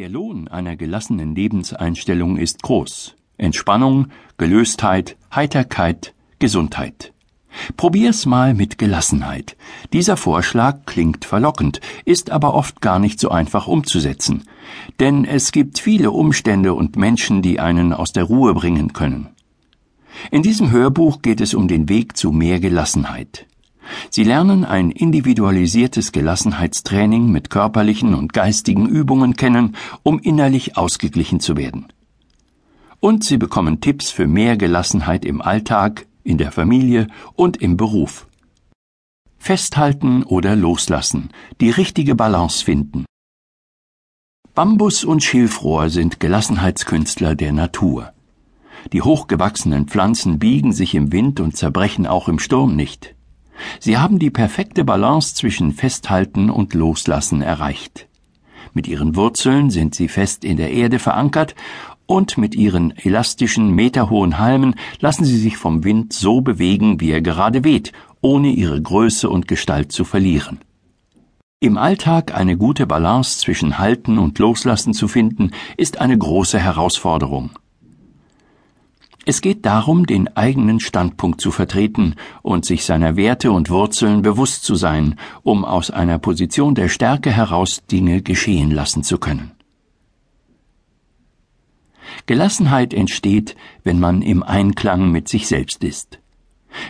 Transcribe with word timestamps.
Der 0.00 0.08
Lohn 0.08 0.48
einer 0.48 0.76
gelassenen 0.76 1.34
Lebenseinstellung 1.34 2.38
ist 2.38 2.62
groß. 2.62 3.16
Entspannung, 3.36 4.06
Gelöstheit, 4.38 5.18
Heiterkeit, 5.30 6.14
Gesundheit. 6.38 7.12
Probier's 7.76 8.24
mal 8.24 8.54
mit 8.54 8.78
Gelassenheit. 8.78 9.58
Dieser 9.92 10.16
Vorschlag 10.16 10.86
klingt 10.86 11.26
verlockend, 11.26 11.82
ist 12.06 12.30
aber 12.30 12.54
oft 12.54 12.80
gar 12.80 12.98
nicht 12.98 13.20
so 13.20 13.28
einfach 13.28 13.66
umzusetzen. 13.66 14.44
Denn 15.00 15.26
es 15.26 15.52
gibt 15.52 15.78
viele 15.78 16.12
Umstände 16.12 16.72
und 16.72 16.96
Menschen, 16.96 17.42
die 17.42 17.60
einen 17.60 17.92
aus 17.92 18.14
der 18.14 18.24
Ruhe 18.24 18.54
bringen 18.54 18.94
können. 18.94 19.28
In 20.30 20.42
diesem 20.42 20.70
Hörbuch 20.70 21.20
geht 21.20 21.42
es 21.42 21.52
um 21.52 21.68
den 21.68 21.90
Weg 21.90 22.16
zu 22.16 22.32
mehr 22.32 22.58
Gelassenheit. 22.58 23.46
Sie 24.10 24.24
lernen 24.24 24.64
ein 24.64 24.90
individualisiertes 24.90 26.12
Gelassenheitstraining 26.12 27.30
mit 27.30 27.50
körperlichen 27.50 28.14
und 28.14 28.32
geistigen 28.32 28.86
Übungen 28.86 29.36
kennen, 29.36 29.76
um 30.02 30.18
innerlich 30.18 30.76
ausgeglichen 30.76 31.40
zu 31.40 31.56
werden. 31.56 31.88
Und 33.00 33.24
Sie 33.24 33.38
bekommen 33.38 33.80
Tipps 33.80 34.10
für 34.10 34.26
mehr 34.26 34.56
Gelassenheit 34.56 35.24
im 35.24 35.40
Alltag, 35.40 36.06
in 36.22 36.38
der 36.38 36.52
Familie 36.52 37.06
und 37.34 37.56
im 37.56 37.76
Beruf. 37.76 38.28
Festhalten 39.38 40.22
oder 40.22 40.54
loslassen, 40.54 41.30
die 41.60 41.70
richtige 41.70 42.14
Balance 42.14 42.62
finden. 42.62 43.06
Bambus 44.54 45.04
und 45.04 45.22
Schilfrohr 45.22 45.88
sind 45.88 46.20
Gelassenheitskünstler 46.20 47.34
der 47.34 47.52
Natur. 47.52 48.12
Die 48.92 49.00
hochgewachsenen 49.00 49.86
Pflanzen 49.86 50.38
biegen 50.38 50.72
sich 50.72 50.94
im 50.94 51.12
Wind 51.12 51.40
und 51.40 51.56
zerbrechen 51.56 52.06
auch 52.06 52.28
im 52.28 52.38
Sturm 52.38 52.76
nicht. 52.76 53.14
Sie 53.78 53.98
haben 53.98 54.18
die 54.18 54.30
perfekte 54.30 54.84
Balance 54.84 55.34
zwischen 55.34 55.72
Festhalten 55.72 56.50
und 56.50 56.74
Loslassen 56.74 57.42
erreicht. 57.42 58.08
Mit 58.72 58.86
ihren 58.86 59.16
Wurzeln 59.16 59.70
sind 59.70 59.94
sie 59.94 60.08
fest 60.08 60.44
in 60.44 60.56
der 60.56 60.72
Erde 60.72 60.98
verankert 60.98 61.54
und 62.06 62.38
mit 62.38 62.54
ihren 62.54 62.92
elastischen, 62.96 63.72
meterhohen 63.72 64.38
Halmen 64.38 64.74
lassen 64.98 65.24
sie 65.24 65.38
sich 65.38 65.56
vom 65.56 65.84
Wind 65.84 66.12
so 66.12 66.40
bewegen, 66.40 67.00
wie 67.00 67.10
er 67.10 67.20
gerade 67.20 67.62
weht, 67.62 67.92
ohne 68.20 68.48
ihre 68.48 68.80
Größe 68.80 69.30
und 69.30 69.46
Gestalt 69.46 69.92
zu 69.92 70.04
verlieren. 70.04 70.58
Im 71.60 71.76
Alltag 71.76 72.34
eine 72.34 72.56
gute 72.56 72.86
Balance 72.86 73.38
zwischen 73.38 73.78
Halten 73.78 74.18
und 74.18 74.38
Loslassen 74.38 74.94
zu 74.94 75.08
finden, 75.08 75.50
ist 75.76 76.00
eine 76.00 76.16
große 76.16 76.58
Herausforderung. 76.58 77.50
Es 79.26 79.42
geht 79.42 79.66
darum, 79.66 80.06
den 80.06 80.34
eigenen 80.34 80.80
Standpunkt 80.80 81.40
zu 81.40 81.50
vertreten 81.50 82.14
und 82.42 82.64
sich 82.64 82.84
seiner 82.84 83.16
Werte 83.16 83.52
und 83.52 83.68
Wurzeln 83.68 84.22
bewusst 84.22 84.64
zu 84.64 84.76
sein, 84.76 85.16
um 85.42 85.64
aus 85.64 85.90
einer 85.90 86.18
Position 86.18 86.74
der 86.74 86.88
Stärke 86.88 87.30
heraus 87.30 87.82
Dinge 87.90 88.22
geschehen 88.22 88.70
lassen 88.70 89.02
zu 89.02 89.18
können. 89.18 89.52
Gelassenheit 92.26 92.94
entsteht, 92.94 93.56
wenn 93.84 94.00
man 94.00 94.22
im 94.22 94.42
Einklang 94.42 95.12
mit 95.12 95.28
sich 95.28 95.46
selbst 95.46 95.84
ist. 95.84 96.18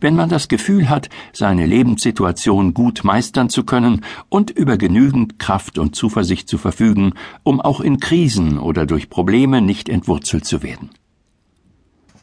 Wenn 0.00 0.16
man 0.16 0.28
das 0.28 0.48
Gefühl 0.48 0.88
hat, 0.88 1.10
seine 1.32 1.66
Lebenssituation 1.66 2.74
gut 2.74 3.04
meistern 3.04 3.50
zu 3.50 3.64
können 3.64 4.04
und 4.28 4.50
über 4.50 4.78
genügend 4.78 5.38
Kraft 5.38 5.78
und 5.78 5.94
Zuversicht 5.94 6.48
zu 6.48 6.58
verfügen, 6.58 7.12
um 7.42 7.60
auch 7.60 7.80
in 7.80 8.00
Krisen 8.00 8.58
oder 8.58 8.86
durch 8.86 9.10
Probleme 9.10 9.60
nicht 9.60 9.88
entwurzelt 9.88 10.44
zu 10.44 10.62
werden. 10.62 10.90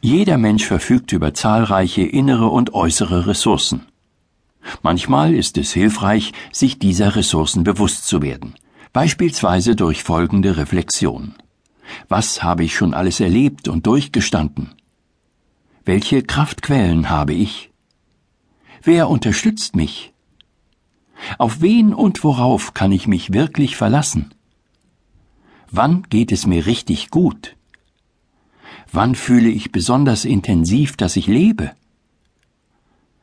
Jeder 0.04 0.36
Mensch 0.36 0.66
verfügt 0.66 1.12
über 1.12 1.32
zahlreiche 1.32 2.02
innere 2.02 2.48
und 2.48 2.74
äußere 2.74 3.26
Ressourcen. 3.26 3.86
Manchmal 4.82 5.32
ist 5.32 5.56
es 5.56 5.72
hilfreich, 5.72 6.34
sich 6.52 6.78
dieser 6.78 7.16
Ressourcen 7.16 7.64
bewusst 7.64 8.06
zu 8.06 8.20
werden, 8.20 8.54
beispielsweise 8.92 9.74
durch 9.74 10.02
folgende 10.02 10.58
Reflexion. 10.58 11.32
Was 12.06 12.42
habe 12.42 12.64
ich 12.64 12.74
schon 12.74 12.92
alles 12.92 13.18
erlebt 13.18 13.66
und 13.66 13.86
durchgestanden? 13.86 14.74
Welche 15.86 16.20
Kraftquellen 16.22 17.08
habe 17.08 17.32
ich? 17.32 17.70
Wer 18.82 19.08
unterstützt 19.08 19.74
mich? 19.74 20.12
Auf 21.38 21.62
wen 21.62 21.94
und 21.94 22.22
worauf 22.24 22.74
kann 22.74 22.92
ich 22.92 23.06
mich 23.06 23.32
wirklich 23.32 23.74
verlassen? 23.74 24.34
Wann 25.70 26.02
geht 26.10 26.30
es 26.30 26.46
mir 26.46 26.66
richtig 26.66 27.08
gut? 27.08 27.53
Wann 28.92 29.14
fühle 29.14 29.48
ich 29.48 29.72
besonders 29.72 30.24
intensiv, 30.24 30.96
dass 30.96 31.16
ich 31.16 31.26
lebe? 31.26 31.72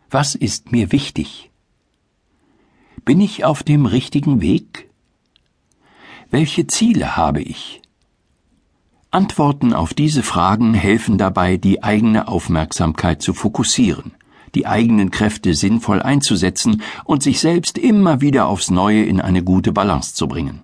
Was 0.09 0.35
ist 0.35 0.72
mir 0.72 0.91
wichtig? 0.91 1.50
Bin 3.06 3.22
ich 3.22 3.45
auf 3.45 3.63
dem 3.63 3.85
richtigen 3.85 4.41
Weg? 4.41 4.90
Welche 6.29 6.67
Ziele 6.67 7.16
habe 7.16 7.41
ich? 7.41 7.81
Antworten 9.09 9.73
auf 9.73 9.94
diese 9.94 10.23
Fragen 10.23 10.73
helfen 10.73 11.17
dabei, 11.17 11.57
die 11.57 11.84
eigene 11.84 12.28
Aufmerksamkeit 12.29 13.22
zu 13.22 13.34
fokussieren, 13.34 14.13
die 14.56 14.67
eigenen 14.67 15.11
Kräfte 15.11 15.53
sinnvoll 15.53 16.01
einzusetzen 16.01 16.81
und 17.03 17.22
sich 17.22 17.41
selbst 17.41 17.78
immer 17.78 18.22
wieder 18.22 18.47
aufs 18.47 18.69
Neue 18.69 19.03
in 19.03 19.19
eine 19.19 19.44
gute 19.44 19.73
Balance 19.73 20.13
zu 20.13 20.28
bringen. 20.28 20.61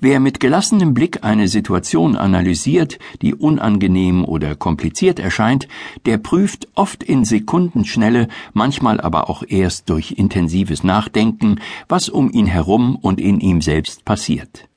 Wer 0.00 0.20
mit 0.20 0.40
gelassenem 0.40 0.94
Blick 0.94 1.24
eine 1.24 1.48
Situation 1.48 2.16
analysiert, 2.16 2.98
die 3.22 3.34
unangenehm 3.34 4.24
oder 4.24 4.54
kompliziert 4.54 5.18
erscheint, 5.18 5.68
der 6.06 6.18
prüft 6.18 6.68
oft 6.74 7.02
in 7.02 7.24
Sekundenschnelle, 7.24 8.28
manchmal 8.52 9.00
aber 9.00 9.30
auch 9.30 9.42
erst 9.46 9.88
durch 9.90 10.12
intensives 10.12 10.84
Nachdenken, 10.84 11.60
was 11.88 12.08
um 12.08 12.30
ihn 12.30 12.46
herum 12.46 12.96
und 12.96 13.20
in 13.20 13.40
ihm 13.40 13.60
selbst 13.60 14.04
passiert. 14.04 14.68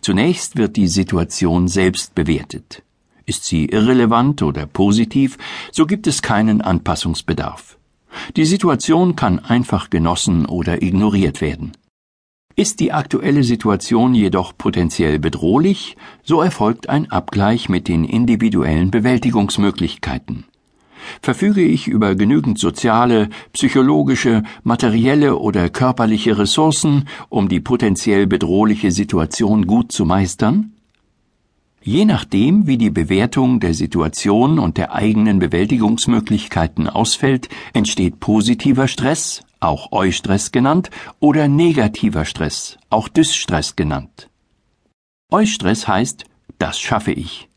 Zunächst 0.00 0.56
wird 0.56 0.76
die 0.76 0.88
Situation 0.88 1.68
selbst 1.68 2.14
bewertet. 2.14 2.82
Ist 3.26 3.44
sie 3.44 3.66
irrelevant 3.66 4.42
oder 4.42 4.66
positiv, 4.66 5.38
so 5.70 5.86
gibt 5.86 6.06
es 6.06 6.22
keinen 6.22 6.60
Anpassungsbedarf. 6.60 7.78
Die 8.36 8.44
Situation 8.44 9.16
kann 9.16 9.38
einfach 9.38 9.90
genossen 9.90 10.46
oder 10.46 10.82
ignoriert 10.82 11.40
werden. 11.40 11.72
Ist 12.54 12.80
die 12.80 12.92
aktuelle 12.92 13.44
Situation 13.44 14.14
jedoch 14.14 14.56
potenziell 14.56 15.18
bedrohlich, 15.18 15.96
so 16.22 16.42
erfolgt 16.42 16.88
ein 16.88 17.10
Abgleich 17.10 17.68
mit 17.68 17.88
den 17.88 18.04
individuellen 18.04 18.90
Bewältigungsmöglichkeiten. 18.90 20.44
Verfüge 21.20 21.62
ich 21.62 21.88
über 21.88 22.14
genügend 22.14 22.58
soziale, 22.58 23.28
psychologische, 23.52 24.42
materielle 24.62 25.36
oder 25.36 25.68
körperliche 25.68 26.38
Ressourcen, 26.38 27.08
um 27.28 27.48
die 27.48 27.60
potenziell 27.60 28.26
bedrohliche 28.26 28.92
Situation 28.92 29.66
gut 29.66 29.90
zu 29.90 30.04
meistern? 30.04 30.72
Je 31.82 32.04
nachdem, 32.04 32.68
wie 32.68 32.78
die 32.78 32.90
Bewertung 32.90 33.58
der 33.58 33.74
Situation 33.74 34.60
und 34.60 34.76
der 34.76 34.94
eigenen 34.94 35.40
Bewältigungsmöglichkeiten 35.40 36.86
ausfällt, 36.86 37.48
entsteht 37.72 38.20
positiver 38.20 38.86
Stress, 38.86 39.42
auch 39.62 39.92
Eustress 39.92 40.52
genannt, 40.52 40.90
oder 41.20 41.48
negativer 41.48 42.24
Stress, 42.24 42.78
auch 42.90 43.08
Dysstress 43.08 43.76
genannt. 43.76 44.28
Eustress 45.30 45.88
heißt, 45.88 46.24
das 46.58 46.78
schaffe 46.78 47.12
ich. 47.12 47.48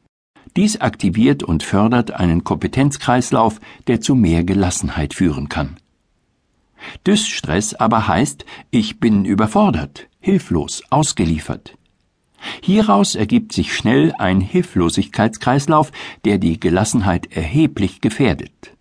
Dies 0.56 0.80
aktiviert 0.80 1.44
und 1.44 1.64
fördert 1.64 2.12
einen 2.12 2.44
Kompetenzkreislauf, 2.44 3.60
der 3.88 4.00
zu 4.00 4.16
mehr 4.16 4.44
Gelassenheit 4.44 5.14
führen 5.14 5.50
kann. 5.50 5.78
Dysstress 7.06 7.74
aber 7.74 8.08
heißt, 8.08 8.46
ich 8.72 9.00
bin 9.00 9.26
überfordert, 9.26 10.08
hilflos, 10.20 10.84
ausgeliefert. 10.90 11.78
Hieraus 12.62 13.16
ergibt 13.16 13.54
sich 13.54 13.76
schnell 13.76 14.14
ein 14.18 14.40
Hilflosigkeitskreislauf, 14.40 15.92
der 16.26 16.38
die 16.38 16.60
Gelassenheit 16.60 17.36
erheblich 17.36 18.02
gefährdet. 18.02 18.72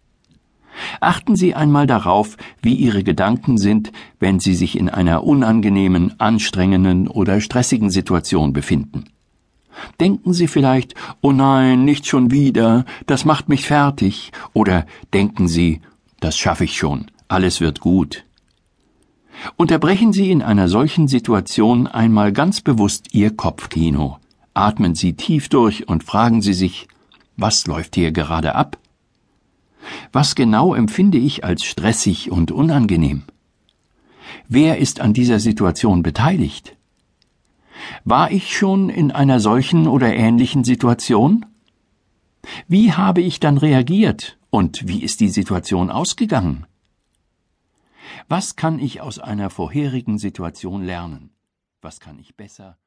Achten 1.01 1.37
Sie 1.37 1.55
einmal 1.55 1.87
darauf, 1.87 2.37
wie 2.63 2.75
Ihre 2.75 3.05
Gedanken 3.05 3.59
sind, 3.59 3.93
wenn 4.21 4.41
Sie 4.41 4.55
sich 4.55 4.79
in 4.79 4.89
einer 4.89 5.25
unangenehmen, 5.25 6.19
anstrengenden 6.19 7.09
oder 7.09 7.41
stressigen 7.41 7.91
Situation 7.91 8.53
befinden. 8.53 9.05
Denken 10.01 10.33
Sie 10.33 10.47
vielleicht, 10.47 10.95
oh 11.21 11.33
nein, 11.33 11.85
nicht 11.85 12.07
schon 12.07 12.31
wieder, 12.31 12.85
das 13.07 13.25
macht 13.25 13.49
mich 13.49 13.67
fertig, 13.67 14.33
oder 14.53 14.87
denken 15.13 15.49
Sie, 15.49 15.81
das 16.21 16.39
schaffe 16.39 16.65
ich 16.65 16.77
schon, 16.77 17.11
alles 17.29 17.61
wird 17.61 17.81
gut. 17.81 18.25
Unterbrechen 19.57 20.13
Sie 20.13 20.31
in 20.31 20.43
einer 20.43 20.69
solchen 20.69 21.09
Situation 21.09 21.87
einmal 21.87 22.33
ganz 22.33 22.61
bewusst 22.61 23.13
Ihr 23.13 23.37
Kopfkino. 23.37 24.19
Atmen 24.55 24.95
Sie 24.95 25.15
tief 25.15 25.49
durch 25.49 25.89
und 25.89 26.05
fragen 26.05 26.41
Sie 26.41 26.55
sich, 26.55 26.87
was 27.37 27.67
läuft 27.67 27.97
hier 27.97 28.13
gerade 28.13 28.55
ab? 28.55 28.79
Was 30.13 30.35
genau 30.35 30.75
empfinde 30.75 31.19
ich 31.19 31.45
als 31.45 31.65
stressig 31.65 32.31
und 32.31 32.51
unangenehm? 32.51 33.25
Wer 34.49 34.79
ist 34.79 35.01
an 35.01 35.15
dieser 35.15 35.39
Situation 35.39 36.03
beteiligt? 36.03 36.77
War 38.05 38.31
ich 38.31 38.57
schon 38.57 38.89
in 38.89 39.11
einer 39.11 39.41
solchen 39.41 39.87
oder 39.87 40.15
ähnlichen 40.15 40.65
Situation? 40.65 41.47
Wie 42.69 42.93
habe 42.93 43.21
ich 43.21 43.41
dann 43.41 43.59
reagiert 43.59 44.39
und 44.51 44.87
wie 44.87 45.03
ist 45.03 45.21
die 45.21 45.29
Situation 45.29 45.91
ausgegangen? 45.91 46.67
Was 48.29 48.57
kann 48.57 48.79
ich 48.79 49.01
aus 49.01 49.19
einer 49.19 49.51
vorherigen 49.51 50.19
Situation 50.19 50.83
lernen? 50.83 51.31
Was 51.81 52.01
kann 52.01 52.19
ich 52.19 52.37
besser 52.37 52.79